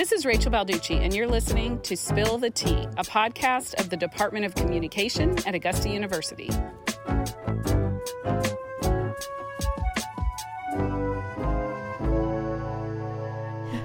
[0.00, 3.98] This is Rachel Balducci, and you're listening to Spill the Tea, a podcast of the
[3.98, 6.48] Department of Communication at Augusta University.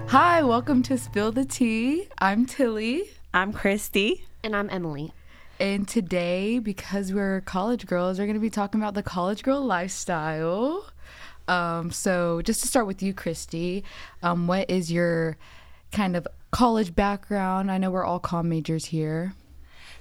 [0.07, 2.07] Hi, welcome to Spill the Tea.
[2.19, 3.09] I'm Tilly.
[3.33, 4.25] I'm Christie.
[4.41, 5.11] And I'm Emily.
[5.59, 9.61] And today, because we're college girls, we're going to be talking about the college girl
[9.61, 10.89] lifestyle.
[11.49, 13.83] Um, so, just to start with you, Christie,
[14.23, 15.35] um, what is your
[15.95, 17.71] kind of college background?
[17.71, 19.33] I know we're all comm majors here.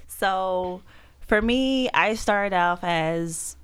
[0.06, 0.82] So,
[1.20, 3.56] for me, I started off as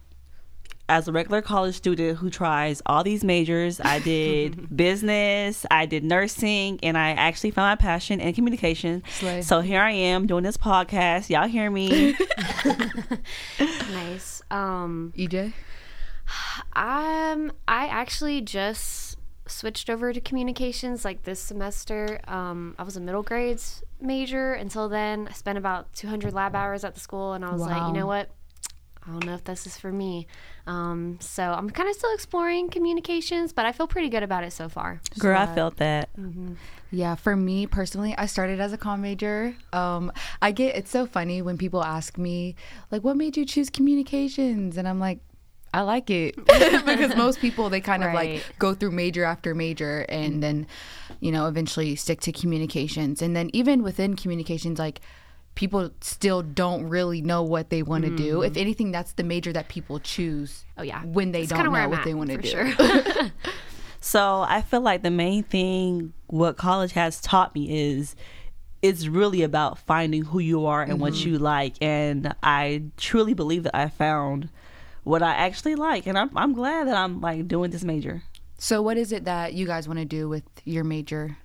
[0.88, 3.80] as a regular college student who tries all these majors.
[3.80, 9.04] I did business, I did nursing, and I actually found my passion in communication.
[9.08, 9.42] Slay.
[9.42, 11.30] So here I am doing this podcast.
[11.30, 12.16] Y'all hear me?
[13.92, 14.42] Nice.
[14.50, 15.52] Um, EJ?
[16.72, 18.99] I'm I actually just
[19.50, 22.20] switched over to communications like this semester.
[22.28, 25.28] Um, I was a middle grades major until then.
[25.28, 28.06] I spent about 200 lab hours at the school, and I was like, you know
[28.06, 28.30] what?
[29.06, 30.26] I don't know if this is for me.
[30.66, 34.52] Um, so I'm kind of still exploring communications, but I feel pretty good about it
[34.52, 35.00] so far.
[35.18, 36.10] Girl, I felt that.
[36.92, 39.56] Yeah, for me personally, I started as a comm major.
[39.72, 42.56] Um, I get it's so funny when people ask me
[42.90, 45.20] like, "What made you choose communications?" And I'm like,
[45.72, 50.06] "I like it," because most people they kind of like go through major after major
[50.08, 50.40] and mm.
[50.40, 50.66] then,
[51.20, 53.22] you know, eventually stick to communications.
[53.22, 55.00] And then even within communications, like
[55.54, 58.38] people still don't really know what they want to do.
[58.38, 58.46] Mm.
[58.46, 60.64] If anything, that's the major that people choose.
[60.78, 61.04] Oh, yeah.
[61.04, 62.48] when they That's don't know what at, they want to do.
[62.48, 62.72] sure.
[64.00, 68.16] So I feel like the main thing what college has taught me is
[68.80, 71.28] it's really about finding who you are and what mm-hmm.
[71.28, 71.74] you like.
[71.82, 74.48] And I truly believe that I found
[75.04, 76.06] what I actually like.
[76.06, 78.22] And I'm, I'm glad that I'm like doing this major.
[78.58, 81.36] So, what is it that you guys want to do with your major?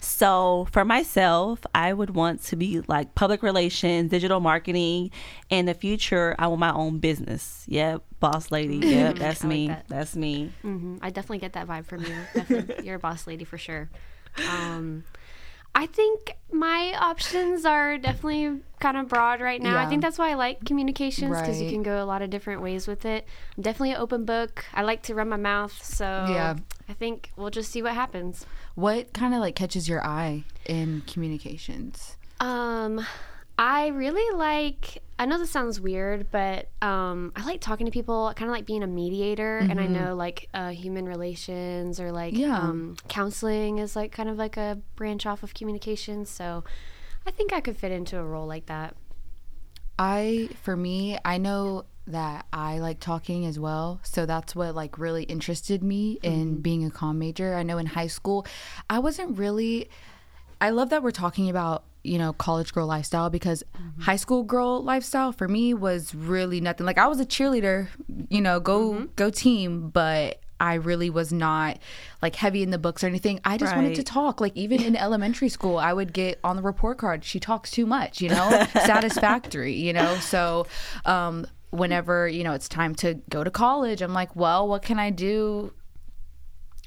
[0.00, 5.10] So for myself, I would want to be like public relations, digital marketing.
[5.50, 7.64] In the future, I want my own business.
[7.66, 8.76] Yep, boss lady.
[8.88, 9.68] Yep, that's I like me.
[9.68, 9.84] that.
[9.88, 10.52] That's me.
[10.62, 12.14] hmm I definitely get that vibe from you.
[12.34, 13.88] Definitely, you're a boss lady for sure.
[14.48, 15.04] Um,
[15.74, 19.78] I think my options are definitely kind of broad right now.
[19.78, 22.62] I think that's why I like communications because you can go a lot of different
[22.62, 23.26] ways with it.
[23.56, 24.64] I'm definitely an open book.
[24.74, 26.56] I like to run my mouth, so Yeah.
[26.88, 28.44] I think we'll just see what happens.
[28.74, 32.16] What kind of like catches your eye in communications?
[32.40, 33.04] Um,
[33.60, 35.02] I really like.
[35.18, 38.26] I know this sounds weird, but um, I like talking to people.
[38.26, 42.12] I kind of like being a mediator, and I know like uh, human relations or
[42.12, 42.56] like Yeah.
[42.56, 46.24] um, counseling is like kind of like a branch off of communication.
[46.24, 46.62] So
[47.26, 48.94] I think I could fit into a role like that.
[49.98, 53.98] I, for me, I know that I like talking as well.
[54.04, 57.54] So that's what like really interested me in being a comm major.
[57.56, 58.46] I know in high school,
[58.88, 59.90] I wasn't really,
[60.60, 63.62] I love that we're talking about, you know, college girl lifestyle because
[64.00, 66.86] high school girl lifestyle for me was really nothing.
[66.86, 67.88] Like I was a cheerleader,
[68.28, 71.78] you know, go, go team, but I really was not
[72.20, 73.40] like heavy in the books or anything.
[73.44, 74.40] I just wanted to talk.
[74.40, 77.24] Like even in elementary school, I would get on the report card.
[77.24, 80.16] She talks too much, you know, satisfactory, you know.
[80.16, 80.66] So,
[81.04, 84.98] um, whenever you know it's time to go to college, I'm like, well, what can
[84.98, 85.72] I do?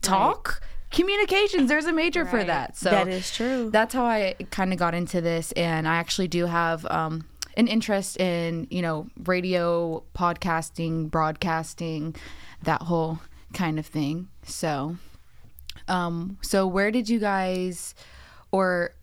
[0.02, 0.62] Talk.
[0.92, 1.70] Communications.
[1.70, 2.78] There's a major for that.
[2.78, 3.70] So That is true.
[3.72, 7.26] That's how I kind of got into this, and I actually do have um,
[7.58, 12.16] an interest in you know radio, podcasting, broadcasting,
[12.64, 13.20] that whole
[13.54, 14.28] kind of thing.
[14.44, 14.98] So,
[15.88, 17.96] um, so where did you guys,
[18.52, 18.94] or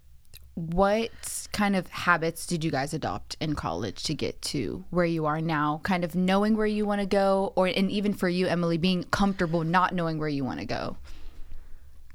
[0.55, 5.25] what kind of habits did you guys adopt in college to get to where you
[5.25, 5.81] are now?
[5.85, 9.05] Kind of knowing where you want to go, or and even for you, Emily, being
[9.05, 10.97] comfortable not knowing where you want to go.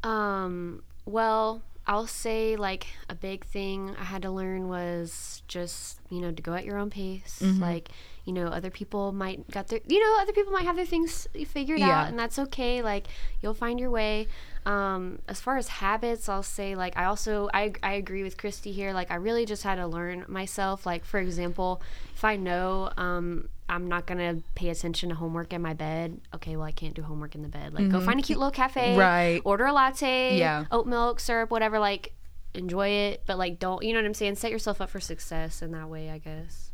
[0.03, 6.21] Um, well, I'll say like a big thing I had to learn was just, you
[6.21, 7.41] know, to go at your own pace.
[7.59, 7.89] Like,
[8.23, 11.27] you know, other people might got their you know, other people might have their things
[11.47, 12.03] figured Yeah.
[12.03, 12.81] out and that's okay.
[12.81, 13.07] Like,
[13.41, 14.27] you'll find your way.
[14.65, 18.71] Um, as far as habits, I'll say like I also I I agree with Christie
[18.71, 18.93] here.
[18.93, 20.85] Like I really just had to learn myself.
[20.85, 21.81] Like for example,
[22.15, 26.19] if I know um I'm not gonna pay attention to homework in my bed.
[26.35, 27.73] Okay, well I can't do homework in the bed.
[27.73, 28.05] Like go mm-hmm.
[28.05, 29.41] find a cute little cafe, Right.
[29.43, 30.65] Order a latte, Yeah.
[30.71, 31.79] oat milk, syrup, whatever.
[31.79, 32.13] Like
[32.53, 34.35] enjoy it, but like don't you know what I'm saying?
[34.35, 36.71] Set yourself up for success in that way, I guess.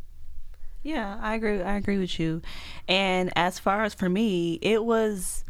[0.82, 1.62] Yeah, I agree.
[1.62, 2.42] I agree with you.
[2.88, 5.44] And as far as for me, it was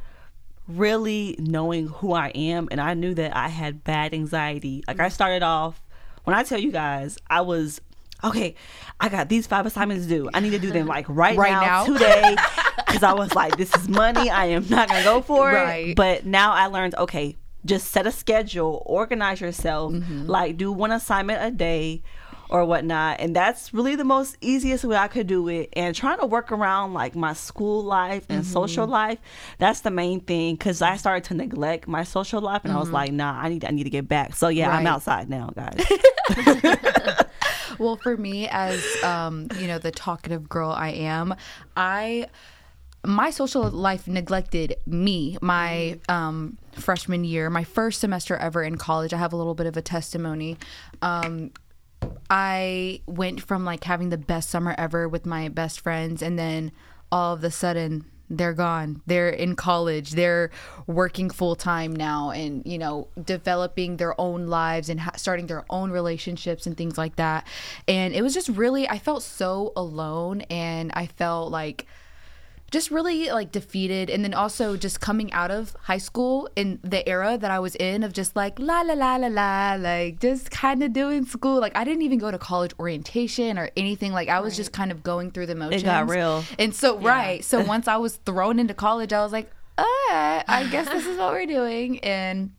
[0.68, 4.84] really knowing who I am, and I knew that I had bad anxiety.
[4.88, 5.82] Like I started off
[6.24, 7.82] when I tell you guys, I was
[8.24, 8.56] okay.
[9.00, 10.30] I got these five assignments due.
[10.34, 11.86] I need to do them like right, Right now, now.
[11.86, 12.36] today,
[12.78, 14.30] because I was like, this is money.
[14.30, 15.90] I am not gonna go for Right.
[15.90, 15.96] it.
[15.96, 17.36] But now I learned, okay.
[17.66, 20.26] just set a schedule, organize yourself, mm-hmm.
[20.26, 22.02] like do one assignment a day
[22.50, 23.20] or whatnot.
[23.20, 25.70] And that's really the most easiest way I could do it.
[25.74, 28.94] And trying to work around like my school life and social mm-hmm.
[28.94, 29.20] life,
[29.60, 30.58] that's the main thing.
[30.58, 32.96] Cause I started to neglect my social life and I was mm-hmm.
[32.96, 34.36] like, nah, I need I need to get back.
[34.36, 35.86] So yeah, I'm outside now, guys.
[37.80, 41.34] Well, for me, as um, you know, the talkative girl I am,
[41.76, 42.28] I
[43.06, 49.14] my social life neglected me my um, freshman year, my first semester ever in college.
[49.14, 50.58] I have a little bit of a testimony.
[51.02, 51.52] Um,
[52.30, 56.72] I went from like having the best summer ever with my best friends, and then
[57.12, 59.02] all of a sudden they're gone.
[59.08, 60.12] They're in college.
[60.12, 60.52] They're
[60.88, 65.66] working full time now, and you know, developing their own lives and ha- starting their
[65.70, 67.48] own relationships and things like that.
[67.88, 71.88] And it was just really, I felt so alone, and I felt like
[72.72, 77.08] just really like defeated and then also just coming out of high school in the
[77.08, 80.52] era that I was in of just like la la la la la like just
[80.52, 81.60] kind of doing school.
[81.60, 84.12] Like I didn't even go to college orientation or anything.
[84.12, 86.44] Like I was just kind of going through the motions it got real.
[86.58, 87.44] and so right.
[87.44, 91.18] So once I was thrown into college I was like uh, I guess this is
[91.18, 92.00] what we're doing.
[92.00, 92.52] And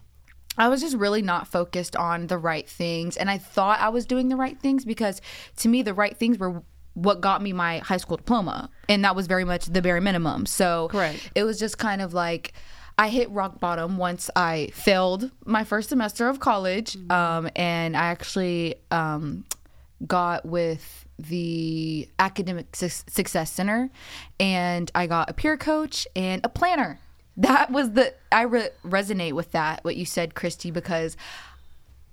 [0.56, 3.16] I was just really not focused on the right things.
[3.16, 5.20] And I thought I was doing the right things because
[5.56, 6.62] to me, the right things were
[6.94, 8.70] what got me my high school diploma.
[8.88, 10.46] And that was very much the bare minimum.
[10.46, 11.30] So Correct.
[11.34, 12.52] it was just kind of like
[12.98, 16.96] I hit rock bottom once I failed my first semester of college.
[17.10, 19.44] Um, and I actually um,
[20.06, 23.90] got with the Academic Su- Success Center
[24.38, 26.98] and I got a peer coach and a planner.
[27.36, 31.16] That was the, I re- resonate with that, what you said, Christie, because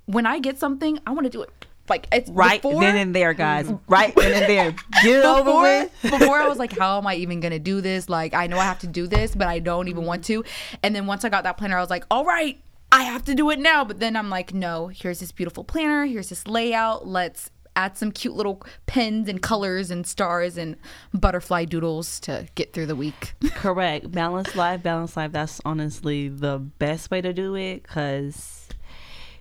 [0.06, 1.66] when I get something, I want to do it.
[1.89, 3.67] Like it's right before, then and there, guys.
[3.67, 3.91] Mm-hmm.
[3.91, 4.71] Right then and there.
[5.03, 6.01] Get it over before, with.
[6.01, 8.09] before I was like, how am I even gonna do this?
[8.09, 10.43] Like, I know I have to do this, but I don't even want to.
[10.83, 12.61] And then once I got that planner, I was like, all right,
[12.91, 13.85] I have to do it now.
[13.85, 17.07] But then I'm like, no, here's this beautiful planner, here's this layout.
[17.07, 20.75] Let's add some cute little pens and colors and stars and
[21.13, 23.35] butterfly doodles to get through the week.
[23.51, 24.11] Correct.
[24.11, 25.31] Balanced life, balanced life.
[25.31, 28.67] That's honestly the best way to do it because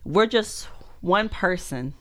[0.04, 0.66] we're just
[1.00, 1.94] one person.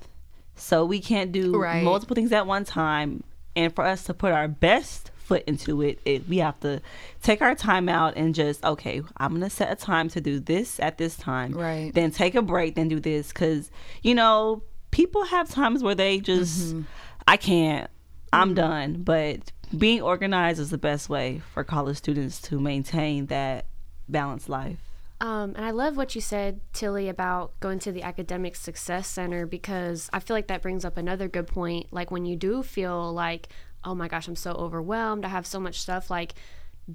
[0.55, 1.83] So we can't do Right.
[1.83, 3.23] multiple things at one time.
[3.55, 6.81] And for us to put our best foot into it, it, we have to
[7.23, 10.39] take our time out and just, okay, I'm going to set a time to do
[10.39, 11.51] this at this time.
[11.53, 11.93] Right.
[11.93, 13.29] Then take a break, then do this.
[13.29, 13.71] Because,
[14.03, 14.61] you know,
[14.91, 16.81] people have times where they just, Mm-hmm.
[17.27, 17.89] I can't,
[18.31, 19.01] I'm done.
[19.03, 23.65] But being organized is the best way for college students to maintain that
[24.07, 24.84] balanced life.
[25.21, 29.45] Um, and I love what you said, Tilly, about going to the Academic Success Center
[29.45, 31.87] because I feel like that brings up another good point.
[31.91, 33.47] Like when you do feel like,
[33.83, 36.33] oh my gosh, I'm so overwhelmed, I have so much stuff, like,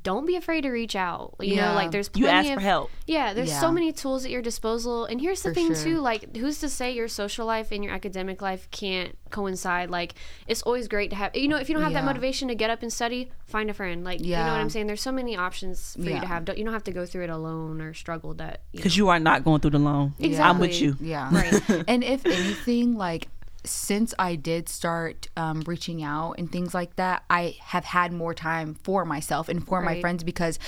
[0.02, 1.34] don't be afraid to reach out.
[1.40, 1.68] You Yeah.
[1.70, 2.90] know, like there's You plenty ask of for help.
[3.06, 3.60] Yeah, there's Yeah.
[3.60, 5.04] so many tools at your disposal.
[5.04, 5.82] And here's the For thing sure.
[5.84, 9.90] too, like who's to say your social life and your academic life can't coincide?
[9.90, 10.14] Like
[10.46, 12.70] it's always great to have you know, if you don't have that motivation to get
[12.70, 14.04] up and study, find a friend.
[14.04, 14.86] Like you know what I'm saying?
[14.86, 16.44] There's so many options for you to have.
[16.44, 18.82] Don't you don't have to go through it alone or struggle that you know.
[18.82, 20.14] Because you are not going through the loan.
[20.20, 20.42] Exactly.
[20.50, 20.96] I'm with you.
[21.00, 21.34] Yeah.
[21.34, 21.84] Right.
[21.88, 23.28] and if anything, like
[23.64, 28.34] since I did start um, reaching out and things like that, I have had more
[28.34, 30.58] time for myself and for my friends because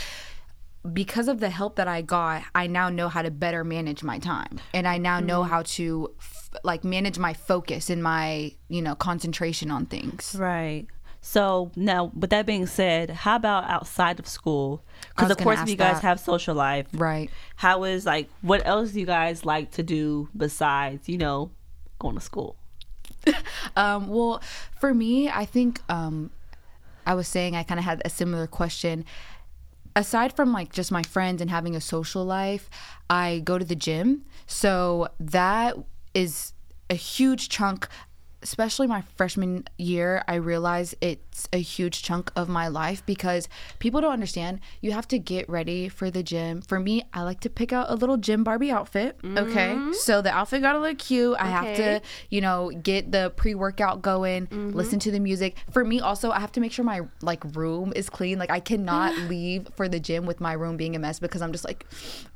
[0.93, 4.19] because of the help that I got, I now know how to better manage my
[4.19, 8.83] time, and I now know how to f- like manage my focus and my you
[8.83, 10.35] know concentration on things.
[10.39, 10.87] Right.
[11.25, 14.83] So now, with that being said, how about outside of school?
[15.15, 16.03] Because of course, you guys that.
[16.03, 17.31] have social life, Right.
[17.55, 21.53] how is like what else do you guys like to do besides you know
[22.01, 22.57] going to school?
[23.77, 24.43] Um, well,
[24.79, 26.31] for me, I think um,
[27.07, 29.05] I was saying I kind of had a similar question.
[29.97, 32.69] Aside from like just my friends and having a social life,
[33.09, 34.25] I go to the gym.
[34.47, 35.77] So that
[36.13, 36.53] is
[36.91, 37.89] a huge chunk.
[38.43, 44.01] Especially my freshman year, I realized it's a huge chunk of my life because people
[44.01, 44.61] don't understand.
[44.81, 46.63] You have to get ready for the gym.
[46.63, 49.19] For me, I like to pick out a little gym Barbie outfit.
[49.25, 49.71] Okay.
[49.71, 49.93] Mm-hmm.
[49.93, 51.37] So the outfit got to look cute.
[51.39, 54.71] I have to you know, get the pre workout going, mm-hmm.
[54.71, 55.57] listen to the music.
[55.71, 58.39] For me, also, I have to make sure my like room is clean.
[58.39, 61.53] Like I cannot leave for the gym with my room being a mess because I'm
[61.53, 61.87] just like,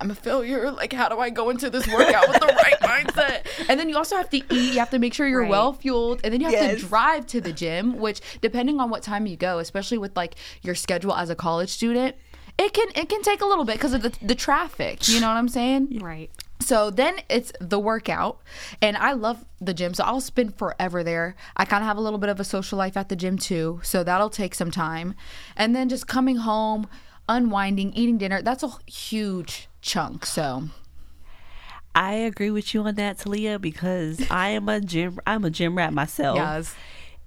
[0.00, 0.70] I'm a failure.
[0.70, 3.46] Like, how do I go into this workout with the right mindset?
[3.68, 4.74] And then you also have to eat.
[4.74, 5.50] You have to make sure you're Right.
[5.50, 6.80] well fueled, and then you have Yes.
[6.80, 7.98] to drive to the gym.
[7.98, 11.70] Which, depending on what time you go, especially with like your schedule as a college
[11.70, 12.16] student.
[12.58, 15.08] It can it can take a little bit because of the, the traffic.
[15.08, 15.98] You know what I'm saying?
[16.02, 16.30] Right.
[16.60, 18.40] So then it's the workout,
[18.80, 21.36] and I love the gym, so I'll spend forever there.
[21.54, 23.80] I kind of have a little bit of a social life at the gym too,
[23.82, 25.14] so that'll take some time.
[25.54, 26.88] And then just coming home,
[27.28, 30.24] unwinding, eating dinner, that's a huge chunk.
[30.24, 30.70] So,
[31.96, 35.18] I agree with you on that, Tyliyah, because I am a gym.
[35.26, 36.36] I'm a gym rat myself.
[36.36, 36.74] Yes.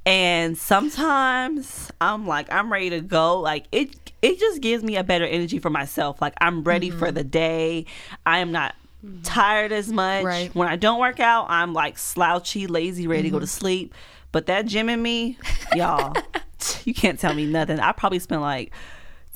[0.05, 3.39] And sometimes I'm like, I'm ready to go.
[3.39, 6.21] Like it, it just gives me a better energy for myself.
[6.21, 6.99] Like I'm ready Mm-hmm.
[6.99, 7.85] for the day.
[8.25, 8.75] I am not
[9.23, 10.23] tired as much.
[10.23, 10.55] Right.
[10.55, 13.49] When I don't work out, I'm like slouchy, lazy, ready to go to Mm-hmm.
[13.49, 13.93] sleep.
[14.31, 15.37] But that gym in me,
[15.75, 16.15] y'all,
[16.85, 17.79] you can't tell me nothing.
[17.79, 18.71] I probably spent like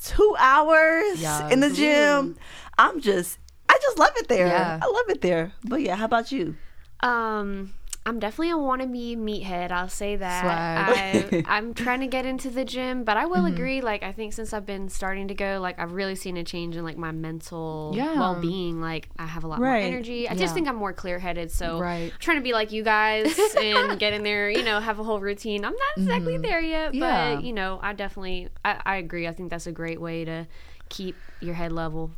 [0.02, 1.52] two hours Yes.
[1.52, 2.36] in the gym.
[2.78, 3.38] I'm just,
[3.86, 4.46] just love it there.
[4.48, 4.80] Yeah.
[4.82, 5.52] I love it there.
[5.64, 6.56] But yeah, how about you?
[7.00, 7.74] Um,
[8.06, 9.70] I'm definitely a wannabe meathead.
[9.70, 10.42] I'll say that.
[10.42, 11.44] Swag.
[11.46, 13.54] I, I'm trying to get into the gym, but I will Mm-hmm.
[13.54, 13.80] agree.
[13.80, 16.76] Like, I think since I've been starting to go, like, I've really seen a change
[16.76, 18.18] in like my mental Yeah.
[18.18, 18.80] well-being.
[18.80, 19.84] Like, I have a lot Right.
[19.84, 20.28] more energy.
[20.28, 20.38] I Yeah.
[20.38, 21.50] just think I'm more clear-headed.
[21.50, 22.12] So, Right.
[22.12, 23.26] I'm trying to be like you guys
[23.62, 24.50] and get in there.
[24.50, 25.64] You know, have a whole routine.
[25.64, 26.98] I'm not exactly there yet, Mm-hmm.
[27.02, 27.34] Yeah.
[27.36, 29.26] but you know, I definitely, I, I agree.
[29.26, 30.46] I think that's a great way to
[30.90, 32.10] keep your head level.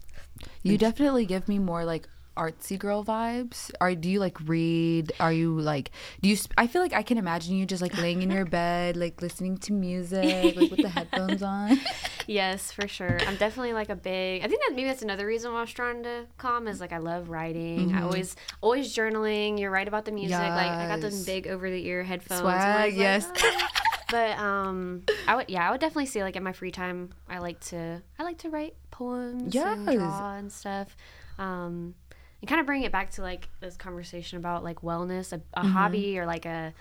[0.63, 3.71] You definitely give me more like artsy girl vibes.
[3.81, 5.13] Are do you like read?
[5.19, 5.91] Are you like
[6.21, 6.37] do you?
[6.37, 9.23] sp- I feel like I can imagine you just like laying in your bed, like
[9.23, 11.81] listening to music, like with the headphones on.
[12.27, 13.19] Yes, for sure.
[13.27, 14.45] I'm definitely like a big.
[14.45, 16.93] I think that maybe that's another reason why I was trying to calm is like
[16.93, 17.89] I love writing.
[17.89, 17.99] Mm-hmm.
[17.99, 19.59] I always always journaling.
[19.59, 20.39] You're right about the music.
[20.39, 22.41] Like I got those big over the ear headphones.
[22.41, 23.31] Swag, I'm like, yes.
[23.39, 23.71] "Ah."
[24.11, 27.39] but um, I would yeah, I would definitely say like in my free time, I
[27.39, 29.87] like to I like to write poems and
[30.19, 30.97] draw and stuff.
[31.39, 31.95] Um,
[32.41, 35.63] and kind of bring it back to like this conversation about like wellness, a, a
[35.65, 35.69] Mm-hmm.
[35.73, 36.73] hobby or like a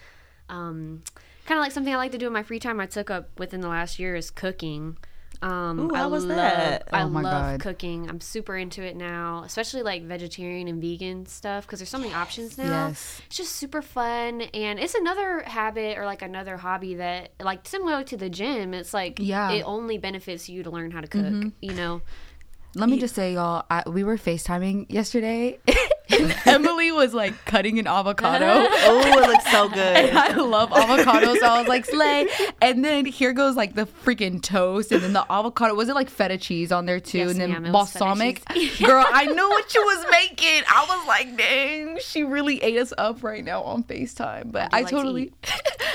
[0.49, 1.03] um,
[1.45, 2.79] kind of like something I like to do in my free time.
[2.79, 4.97] I took up within the last year is cooking.
[5.41, 6.87] Um, Ooh, I was love, that?
[6.91, 7.59] I Oh my love God.
[7.61, 8.09] cooking.
[8.09, 12.13] I'm super into it now, especially like vegetarian and vegan stuff because there's so many
[12.13, 12.87] options now.
[12.87, 13.21] Yes.
[13.27, 18.03] It's just super fun, and it's another habit or like another hobby that, like, similar
[18.03, 18.73] to the gym.
[18.73, 19.49] It's like Yeah.
[19.49, 19.59] Mm-hmm.
[19.59, 21.51] it only benefits you to learn how to cook.
[21.61, 22.01] You know,
[22.75, 25.59] Let me just say, y'all, I, we were FaceTiming yesterday.
[26.09, 28.45] and Emily was like cutting an avocado.
[28.87, 29.77] Oh, it looks so good.
[29.77, 32.27] And I love avocado, so I was like, slay.
[32.61, 35.73] And then here goes like the freaking toast, and then the avocado.
[35.73, 37.19] Was it like feta cheese on there too?
[37.19, 38.45] Yes, and then ma'am, it was feta balsamic.
[38.79, 40.61] Girl, I knew what she was making.
[40.67, 44.51] I was like, dang, she really ate us up right now on FaceTime.
[44.51, 45.33] But I I, like totally, eat.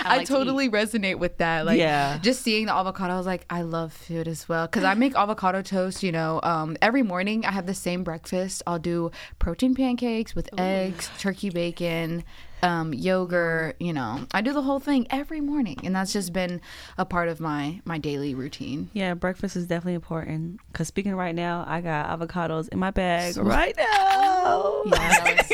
[0.04, 1.66] I, like to totally resonate with that.
[1.66, 2.18] Like, Yeah.
[2.18, 5.14] just seeing the avocado, I was like, I love food as well because I make
[5.14, 6.02] avocado toast.
[6.02, 8.62] You know, um, every morning I have the same breakfast.
[8.66, 12.24] I'll do protein pancakes with eggs, turkey bacon,
[12.62, 13.76] um, yogurt.
[13.80, 16.60] You know, I do the whole thing every morning, and that's just been
[16.98, 18.90] a part of my my daily routine.
[18.92, 20.60] Yeah, breakfast is definitely important.
[20.72, 24.82] Cause speaking right now, I got avocados in my bag right now.
[24.86, 25.52] Yes.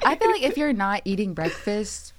[0.04, 2.14] I feel like if you're not eating breakfast,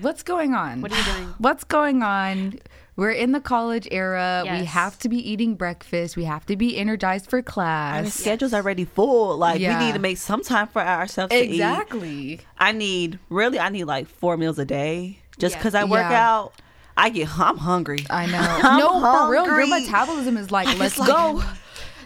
[0.00, 0.80] what's going on?
[0.80, 1.34] What are you doing?
[1.38, 2.58] What's going on?
[2.96, 4.44] We're in the college era.
[4.48, 6.16] We have to be eating breakfast.
[6.16, 8.14] We have to be energized for Our class.
[8.14, 9.36] schedules are already full.
[9.36, 9.78] Like Yeah.
[9.78, 11.54] we need to make some time for ourselves to eat.
[11.54, 12.40] Exactly.
[12.56, 15.18] I need really, I need like four meals a day.
[15.38, 15.58] Just Yeah.
[15.58, 16.30] because I work Yeah.
[16.34, 16.52] out,
[16.96, 17.36] I get.
[17.36, 18.06] I'm hungry.
[18.10, 18.38] I know.
[18.62, 19.44] I'm no, for real.
[19.46, 21.42] Your metabolism is like, let's like- go.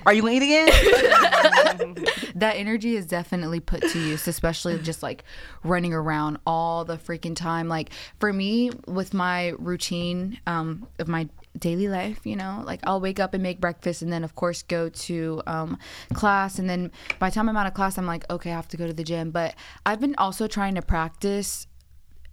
[0.07, 0.67] Are you eat again?
[2.35, 5.25] that energy is definitely put to use, especially just like
[5.65, 7.69] running around all the freaking time.
[7.69, 11.29] Like for me, with my routine um, of my
[11.59, 14.63] daily life, you know, like I'll wake up and make breakfast, and then of course
[14.63, 15.79] go to um,
[16.15, 18.69] class, and then by the time I'm out of class, I'm like, okay, I have
[18.69, 19.31] to go to the gym.
[19.31, 21.67] But I've been also trying to practice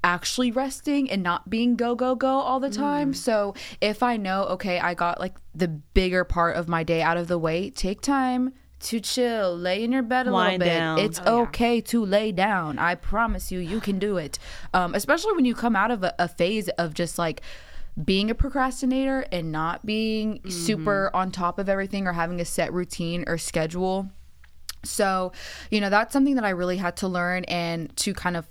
[0.05, 3.13] actually resting and not being go go go all the time.
[3.13, 7.17] So if I know okay, I got like the bigger part of my day out
[7.17, 10.65] of the way, take time to chill, lay in your bed a Wind little bit.
[10.77, 10.99] down.
[10.99, 11.43] It's Oh, yeah.
[11.47, 12.77] okay to lay down.
[12.77, 14.37] I promise you, you can do it.
[14.75, 17.41] Um, especially when you come out of a, a phase of just like
[18.03, 22.71] being a procrastinator and not being super on top of everything or having a set
[22.73, 24.09] routine or schedule.
[24.83, 25.31] So,
[25.71, 28.45] you know, that's something that I really had to learn and to kind of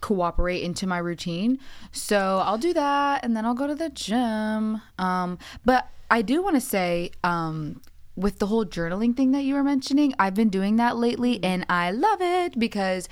[0.00, 1.58] cooperate into my routine.
[1.92, 4.80] So I'll do that and then I'll go to the gym.
[4.98, 7.80] Um, but I do want to say, um,
[8.16, 11.64] with the whole journaling thing that you were mentioning, I've been doing that lately and
[11.68, 13.08] I love it because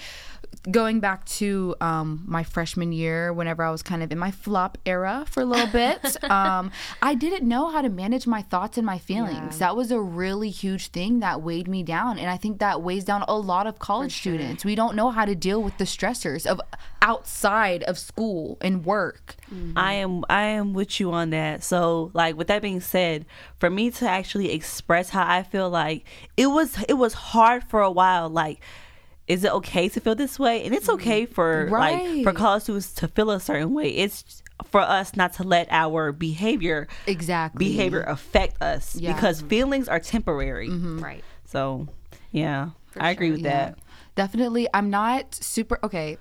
[0.70, 4.78] going back to um, my freshman year, whenever I was kind of in my flop
[4.84, 6.70] era for a little bit, um,
[7.00, 9.58] I didn't know how to manage my thoughts and my feelings.
[9.58, 12.18] That was a really huge thing that weighed me down.
[12.18, 14.64] And I think that weighs down a lot of college students.
[14.64, 16.60] We don't know how to deal with the stressors of
[17.02, 19.36] outside of school and work.
[19.76, 21.62] I am I am with you on that.
[21.62, 23.26] So like with that being said,
[23.60, 26.04] for me to actually express how I feel like
[26.36, 28.60] it was it was hard for a while like
[29.28, 30.64] is it okay to feel this way?
[30.64, 31.34] And it's okay mm-hmm.
[31.34, 32.36] for like for Right.
[32.36, 33.88] college students to feel a certain way.
[33.88, 37.58] It's for us not to let our behavior Exactly.
[37.66, 39.12] behavior affect us Yeah.
[39.14, 40.68] because feelings are temporary.
[40.68, 41.00] Mm-hmm.
[41.00, 41.24] Right.
[41.44, 41.88] So,
[42.32, 43.50] yeah, I agree with Yeah.
[43.74, 43.78] that.
[44.14, 44.66] definitely.
[44.72, 46.16] I'm not super okay.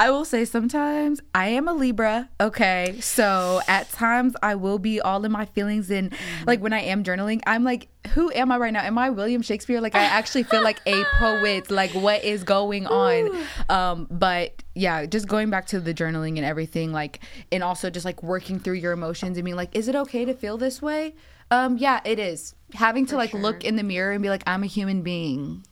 [0.00, 2.96] I will say sometimes I am a Libra, okay?
[3.00, 6.12] So at times I will be all in my feelings and
[6.46, 8.82] like when I am journaling, I'm like, who am I right now?
[8.82, 9.80] Am I William Shakespeare?
[9.80, 11.70] Like I actually feel like a poet.
[11.70, 13.44] Like what is going on?
[13.68, 17.20] Um, but yeah, just going back to the journaling and everything, like
[17.52, 20.34] and also just like working through your emotions and being like, is it okay to
[20.34, 21.14] feel this way?
[21.50, 22.54] Um, yeah, it is.
[22.74, 25.64] Having to like look in the mirror and be like, I'm a human being.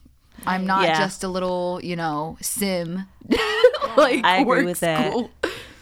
[0.47, 0.99] I'm not Yeah.
[0.99, 3.07] just a little, you know, sim.
[3.97, 5.11] like I agree work with that.
[5.11, 5.31] school.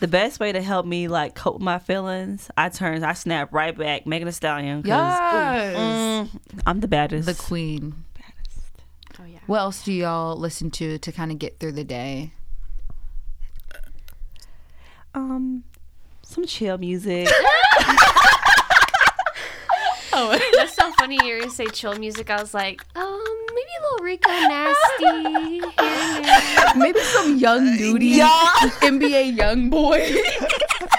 [0.00, 3.52] The best way to help me like cope with my feelings, I turn, I snap
[3.52, 4.82] right back, Megan Thee Stallion.
[4.84, 5.76] Yes.
[5.76, 7.26] mm, I'm the baddest.
[7.26, 8.04] The queen.
[8.14, 8.66] Baddest.
[9.20, 9.38] Oh yeah.
[9.46, 12.32] What else do y'all listen to to kind of get through the day?
[15.14, 15.64] um,
[16.22, 17.28] some chill music.
[20.12, 21.18] oh, That's so funny.
[21.24, 22.30] You're gonna say chill music.
[22.30, 25.48] I was like, um, maybe a little Rico Nasty.
[25.48, 26.78] here and.
[26.78, 30.16] Maybe some Young Nudy NBA YoungBoy.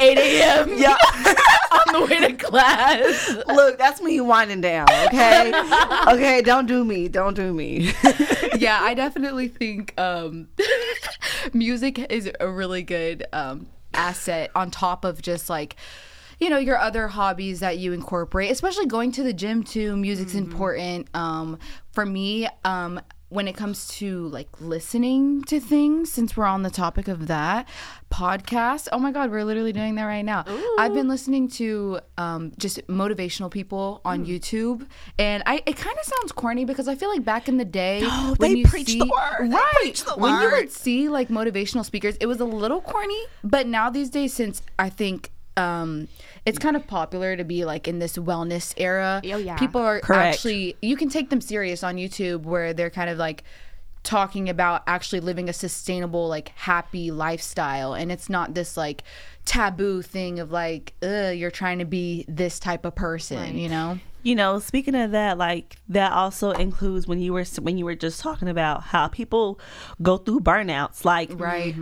[0.00, 0.78] 8 a.m.
[0.78, 0.96] yeah.
[1.70, 3.36] on the way to class.
[3.46, 4.88] Look, that's me winding down.
[5.06, 5.52] Okay.
[6.08, 6.42] okay.
[6.42, 7.06] Don't do me.
[7.06, 7.92] Don't do me.
[8.58, 10.48] yeah, I definitely think um,
[11.52, 15.76] music is a really good um, asset on top of just like
[16.42, 20.34] you know your other hobbies that you incorporate especially going to the gym too music's
[20.34, 21.08] important.
[21.14, 21.58] Um,
[21.92, 26.70] for me um, when it comes to like listening to things since we're on the
[26.70, 27.66] topic of that
[28.10, 30.44] podcast oh my god we're literally doing that right now.
[30.78, 34.86] I've been listening to um, just motivational people on youtube
[35.18, 38.00] and i it kind of sounds corny because i feel like back in the day
[38.02, 39.50] No, when they you preach the see- word.
[39.50, 39.94] They right.
[40.06, 43.88] the when you would see like motivational speakers it was a little corny but now
[43.90, 46.08] these days since i think um
[46.46, 49.56] it's kind of popular to be like in this wellness era Oh, yeah.
[49.58, 50.34] people are Correct.
[50.36, 53.44] actually you can take them serious on youtube where they're kind of like
[54.02, 59.04] talking about actually living a sustainable like happy lifestyle and it's not this like
[59.44, 63.98] taboo thing of like Ugh, you're trying to be this type of person you know
[64.24, 67.96] you know, speaking of that, like that also includes when you were when you were
[67.96, 69.58] just talking about how people
[70.00, 71.04] go through burnouts.
[71.04, 71.74] Like, right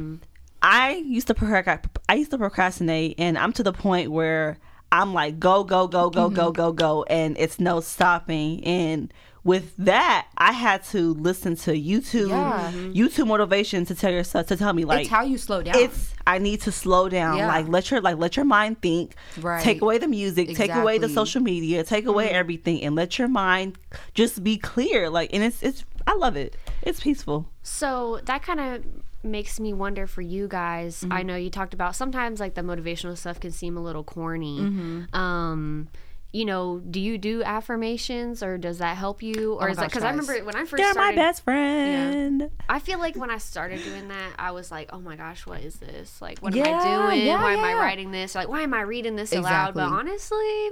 [0.63, 4.59] I used to procra- I used to procrastinate, and I'm to the point where
[4.93, 6.35] I'm like, go, go, go, go, Mm-hmm.
[6.35, 8.65] go, go, go, and it's no stopping.
[8.65, 9.13] And
[9.45, 12.73] with that, I had to listen to YouTube, Yeah.
[12.73, 16.13] YouTube motivation to tell yourself to tell me like it's how you slow down it's
[16.27, 17.39] I need to slow down.
[17.39, 17.47] Yeah.
[17.47, 19.15] Like let your like let your mind think.
[19.41, 19.63] Right.
[19.63, 20.51] Take away the music.
[20.51, 20.67] Exactly.
[20.75, 21.15] Take away the Mm-hmm.
[21.15, 21.85] social media.
[21.85, 23.79] Take away everything, and let your mind
[24.15, 25.09] just be clear.
[25.09, 26.57] Like and it's it's I love it.
[26.83, 27.49] It's peaceful.
[27.63, 28.85] So that kind of
[29.23, 31.05] makes me wonder for you guys.
[31.11, 35.07] I know you talked about sometimes like the motivational stuff can seem a little corny.
[35.13, 35.89] Um,
[36.33, 39.55] you know, do you do affirmations or does that help you?
[39.55, 42.51] Or my is that because I remember when I 1st They're started, my best friend.
[42.69, 45.61] I feel like when I started doing that, I was like, "Oh my gosh, what
[45.63, 46.23] is this?
[46.23, 47.27] Like, what am I doing?
[47.27, 48.37] yeah, why am I writing this?
[48.37, 50.71] Like, why am I reading this aloud?" But honestly,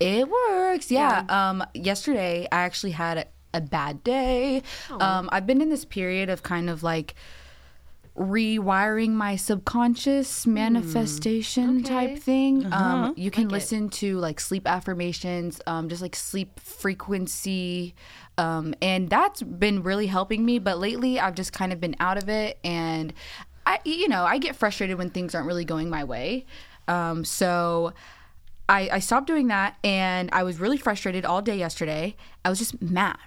[0.00, 1.24] It works, yeah.
[1.28, 4.62] Um, yesterday I actually had a, a bad day.
[4.90, 7.14] Um, I've been in this period of kind of like
[8.18, 11.88] rewiring my subconscious manifestation Okay.
[11.88, 12.66] type thing.
[12.72, 13.54] Um, you can Like it.
[13.54, 17.94] listen to like sleep affirmations, um, just like sleep frequency.
[18.36, 20.58] Um, and that's been really helping me.
[20.58, 22.58] But lately I've just kind of been out of it.
[22.64, 23.12] And
[23.66, 26.46] I, you know, I get frustrated when things aren't really going my way.
[26.88, 27.92] Um, so
[28.68, 32.16] I, I stopped doing that and I was really frustrated all day yesterday.
[32.44, 33.18] I was just mad,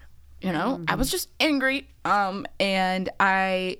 [0.41, 0.81] you know?
[0.87, 1.87] I was just angry.
[2.05, 3.77] Um, and I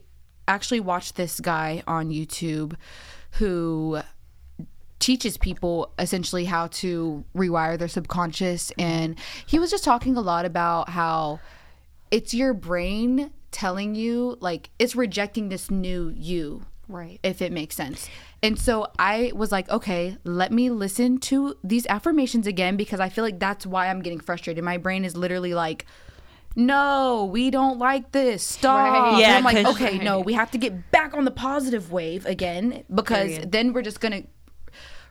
[0.47, 2.75] actually watched this guy on YouTube
[3.33, 4.01] who
[4.99, 8.71] teaches people essentially how to rewire their subconscious.
[8.77, 11.39] And he was just talking a lot about how
[12.11, 17.19] it's your brain telling you like it's rejecting this new you Right.
[17.23, 18.09] if it makes sense.
[18.43, 23.07] And so i was like okay let me listen to these affirmations again because i
[23.09, 24.63] feel like that's why i'm getting frustrated.
[24.63, 25.85] My brain is literally like
[26.55, 29.09] no we don't like this stop Right.
[29.13, 32.25] And Yeah, i'm like, okay no we have to get back on the positive wave
[32.25, 33.51] again because Period.
[33.51, 34.23] then we're just gonna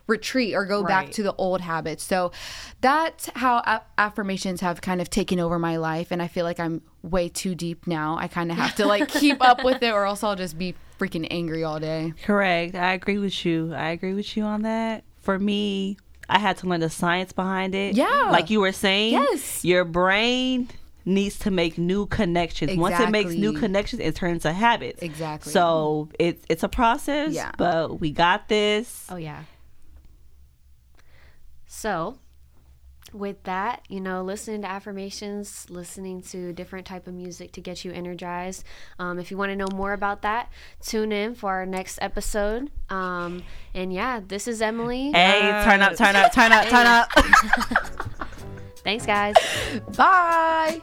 [0.07, 2.03] retreat or go back to the old habits.
[2.03, 2.33] So
[2.81, 6.59] that's how a- affirmations have kind of taken over my life and I feel like
[6.59, 8.17] I'm way too deep now.
[8.19, 10.75] I kind of have to like keep up with it or else I'll just be
[10.99, 12.13] freaking angry all day.
[12.25, 12.75] Correct.
[12.75, 13.73] I agree with you.
[13.73, 15.05] I agree with you on that.
[15.21, 15.97] For me,
[16.29, 17.95] I had to learn the science behind it.
[17.95, 18.31] Yeah.
[18.33, 19.13] Like you were saying.
[19.13, 19.65] Yes.
[19.65, 20.69] Your brain
[21.11, 22.77] needs to make new connections.
[22.79, 25.03] Once it makes new connections, it turns to habits.
[25.03, 25.53] Exactly.
[25.53, 27.33] So it's it's a process.
[27.33, 27.53] Yeah.
[27.59, 29.07] But we got this.
[29.11, 29.43] Oh yeah.
[31.73, 32.19] So,
[33.13, 37.85] with that, you know, listening to affirmations, listening to different type of music to get
[37.85, 38.65] you energized.
[38.99, 40.51] Um, if you want to know more about that,
[40.85, 42.71] tune in for our next episode.
[42.89, 45.13] Um, and yeah, this is Emily.
[45.13, 47.11] Hey, turn up, turn up, turn up, turn up.
[48.83, 49.35] Thanks, guys.
[49.97, 50.81] Bye.